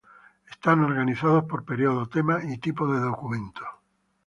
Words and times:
Están 0.49 0.83
organizados 0.83 1.43
por 1.45 1.63
período, 1.63 2.09
tema 2.09 2.43
y 2.43 2.57
tipo 2.57 2.91
de 2.91 3.01
documento. 3.01 3.63